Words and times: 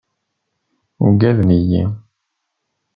Ugaden-iyi. 1.05 1.83